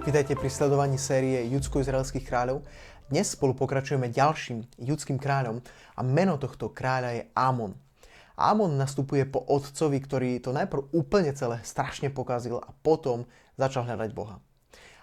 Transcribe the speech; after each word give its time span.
Vítajte 0.00 0.32
pri 0.32 0.48
sledovaní 0.48 0.96
série 0.96 1.44
Judsko-izraelských 1.52 2.24
kráľov. 2.24 2.64
Dnes 3.12 3.36
spolu 3.36 3.52
pokračujeme 3.52 4.08
ďalším 4.08 4.64
judským 4.80 5.20
kráľom 5.20 5.60
a 5.92 6.00
meno 6.00 6.40
tohto 6.40 6.72
kráľa 6.72 7.20
je 7.20 7.22
Amon. 7.36 7.76
Amon 8.32 8.80
nastupuje 8.80 9.28
po 9.28 9.44
otcovi, 9.44 10.00
ktorý 10.00 10.40
to 10.40 10.56
najprv 10.56 10.88
úplne 10.96 11.36
celé 11.36 11.60
strašne 11.68 12.08
pokazil 12.08 12.64
a 12.64 12.72
potom 12.80 13.28
začal 13.60 13.84
hľadať 13.84 14.10
Boha. 14.16 14.40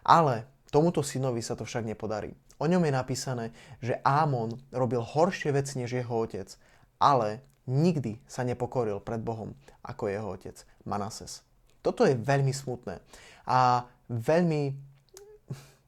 Ale 0.00 0.48
tomuto 0.72 1.04
synovi 1.04 1.44
sa 1.44 1.60
to 1.60 1.68
však 1.68 1.84
nepodarí. 1.84 2.32
O 2.56 2.64
ňom 2.64 2.80
je 2.88 2.92
napísané, 2.96 3.46
že 3.84 4.00
Amon 4.00 4.56
robil 4.72 5.04
horšie 5.04 5.52
veci 5.52 5.76
než 5.76 5.92
jeho 5.92 6.24
otec, 6.24 6.48
ale 6.96 7.44
nikdy 7.68 8.16
sa 8.24 8.48
nepokoril 8.48 9.04
pred 9.04 9.20
Bohom 9.20 9.52
ako 9.84 10.08
jeho 10.08 10.40
otec 10.40 10.56
Manases. 10.88 11.44
Toto 11.84 12.08
je 12.08 12.16
veľmi 12.16 12.50
smutné 12.50 12.98
a 13.44 13.84
veľmi 14.08 14.74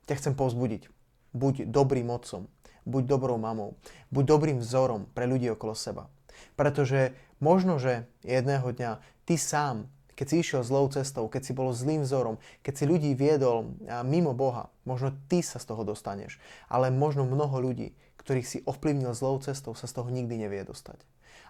ťa 0.08 0.14
chcem 0.16 0.34
povzbudiť. 0.34 0.88
Buď 1.36 1.69
dobrým 1.69 2.08
otcom, 2.08 2.48
buď 2.88 3.02
dobrou 3.05 3.36
mamou, 3.36 3.77
buď 4.08 4.24
dobrým 4.24 4.58
vzorom 4.64 5.05
pre 5.12 5.28
ľudí 5.28 5.52
okolo 5.52 5.77
seba. 5.77 6.08
Pretože 6.56 7.12
možno, 7.39 7.77
že 7.77 8.08
jedného 8.24 8.64
dňa 8.72 8.91
ty 9.28 9.36
sám, 9.36 9.91
keď 10.19 10.27
si 10.27 10.36
išiel 10.42 10.66
zlou 10.66 10.91
cestou, 10.91 11.30
keď 11.30 11.42
si 11.46 11.52
bol 11.55 11.70
zlým 11.70 12.02
vzorom, 12.02 12.42
keď 12.66 12.74
si 12.74 12.84
ľudí 12.91 13.14
viedol 13.14 13.77
mimo 14.02 14.34
Boha, 14.34 14.72
možno 14.83 15.14
ty 15.30 15.44
sa 15.44 15.62
z 15.62 15.69
toho 15.70 15.86
dostaneš. 15.86 16.42
Ale 16.66 16.91
možno 16.91 17.22
mnoho 17.22 17.62
ľudí, 17.62 17.94
ktorých 18.19 18.48
si 18.48 18.58
ovplyvnil 18.66 19.14
zlou 19.14 19.39
cestou, 19.39 19.78
sa 19.78 19.86
z 19.86 19.94
toho 19.94 20.11
nikdy 20.11 20.41
nevie 20.41 20.64
dostať. 20.66 20.98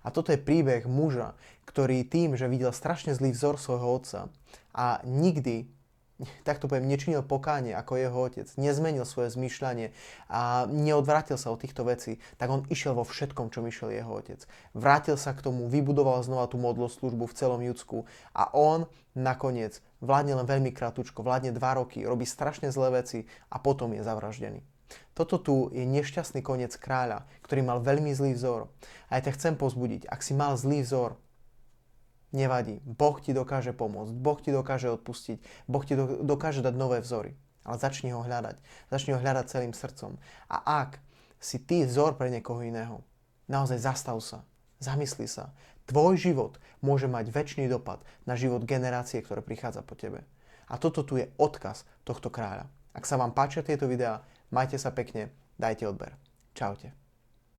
A 0.04 0.12
toto 0.12 0.30
je 0.30 0.38
príbeh 0.38 0.84
muža, 0.84 1.32
ktorý 1.64 2.04
tým, 2.04 2.36
že 2.36 2.50
videl 2.50 2.70
strašne 2.76 3.16
zlý 3.16 3.32
vzor 3.32 3.56
svojho 3.56 3.88
otca 3.88 4.20
a 4.76 5.00
nikdy 5.02 5.66
tak 6.42 6.58
to 6.58 6.66
poviem, 6.66 6.90
nečinil 6.90 7.22
pokánie 7.22 7.70
ako 7.70 7.94
jeho 7.94 8.18
otec, 8.18 8.48
nezmenil 8.58 9.06
svoje 9.06 9.30
zmýšľanie 9.38 9.94
a 10.26 10.66
neodvrátil 10.66 11.38
sa 11.38 11.54
od 11.54 11.62
týchto 11.62 11.86
vecí, 11.86 12.18
tak 12.42 12.50
on 12.50 12.66
išiel 12.66 12.98
vo 12.98 13.06
všetkom, 13.06 13.54
čo 13.54 13.62
išiel 13.62 13.94
jeho 13.94 14.10
otec. 14.18 14.42
Vrátil 14.74 15.14
sa 15.14 15.30
k 15.30 15.46
tomu, 15.46 15.70
vybudoval 15.70 16.18
znova 16.26 16.50
tú 16.50 16.58
modloslužbu 16.58 17.30
v 17.30 17.36
celom 17.38 17.60
Judsku 17.62 18.10
a 18.34 18.50
on 18.50 18.90
nakoniec 19.14 19.78
vládne 20.02 20.42
len 20.42 20.46
veľmi 20.46 20.74
kratučko, 20.74 21.22
vládne 21.22 21.54
dva 21.54 21.78
roky, 21.78 22.02
robí 22.02 22.26
strašne 22.26 22.74
zlé 22.74 23.02
veci 23.02 23.30
a 23.50 23.62
potom 23.62 23.94
je 23.94 24.02
zavraždený. 24.02 24.62
Toto 25.12 25.36
tu 25.36 25.68
je 25.74 25.84
nešťastný 25.84 26.40
koniec 26.40 26.72
kráľa, 26.78 27.28
ktorý 27.44 27.60
mal 27.66 27.78
veľmi 27.82 28.14
zlý 28.14 28.32
vzor. 28.38 28.72
A 29.12 29.18
ja 29.18 29.26
ťa 29.28 29.36
chcem 29.36 29.54
pozbudiť, 29.58 30.08
ak 30.08 30.22
si 30.22 30.32
mal 30.32 30.56
zlý 30.56 30.80
vzor, 30.86 31.18
Nevadí. 32.32 32.84
Boh 32.84 33.16
ti 33.16 33.32
dokáže 33.32 33.72
pomôcť. 33.72 34.12
Boh 34.12 34.36
ti 34.36 34.52
dokáže 34.52 34.92
odpustiť. 34.92 35.40
Boh 35.64 35.80
ti 35.80 35.96
dokáže 36.22 36.60
dať 36.60 36.74
nové 36.76 37.00
vzory. 37.00 37.32
Ale 37.64 37.80
začni 37.80 38.12
ho 38.12 38.20
hľadať. 38.20 38.60
Začni 38.92 39.16
ho 39.16 39.20
hľadať 39.20 39.44
celým 39.48 39.72
srdcom. 39.72 40.20
A 40.52 40.56
ak 40.84 41.00
si 41.40 41.56
ty 41.56 41.88
vzor 41.88 42.20
pre 42.20 42.28
niekoho 42.28 42.60
iného, 42.60 43.00
naozaj 43.48 43.80
zastav 43.80 44.20
sa. 44.20 44.44
Zamysli 44.78 45.24
sa. 45.24 45.56
Tvoj 45.88 46.20
život 46.20 46.60
môže 46.84 47.08
mať 47.08 47.32
väčší 47.32 47.64
dopad 47.64 48.04
na 48.28 48.36
život 48.36 48.68
generácie, 48.68 49.24
ktoré 49.24 49.40
prichádza 49.40 49.80
po 49.80 49.96
tebe. 49.96 50.28
A 50.68 50.76
toto 50.76 51.00
tu 51.00 51.16
je 51.16 51.32
odkaz 51.40 51.88
tohto 52.04 52.28
kráľa. 52.28 52.68
Ak 52.92 53.08
sa 53.08 53.16
vám 53.16 53.32
páčia 53.32 53.64
tieto 53.64 53.88
videá, 53.88 54.20
majte 54.52 54.76
sa 54.76 54.92
pekne, 54.92 55.32
dajte 55.56 55.88
odber. 55.88 56.12
Čaute. 56.52 57.07